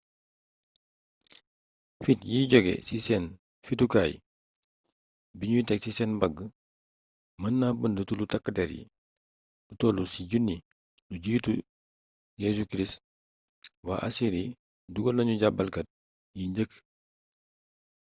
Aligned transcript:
fitt 2.03 2.19
yi 2.31 2.39
jóge 2.51 2.73
ci 2.87 2.97
seen 3.05 3.25
fittukaay 3.65 4.13
bi 5.37 5.45
nuy 5.49 5.63
teg 5.67 5.79
ci 5.83 5.91
seen 5.97 6.11
mbàgg 6.15 6.37
mën 7.41 7.53
na 7.59 7.67
bënd 7.79 7.97
tullu 8.07 8.25
takk 8.31 8.45
der 8.57 8.69
yi 8.77 8.83
lu 9.67 9.73
toll 9.81 9.97
ci 10.13 10.21
1000 10.31 10.59
lu 11.09 11.15
jiitu 11.23 11.51
jc 12.39 12.73
waa 13.87 14.03
assyri 14.07 14.43
dugal 14.93 15.15
nanu 15.17 15.33
jaabalkat 15.41 15.87
yi 16.37 16.43
njëkk 16.49 16.71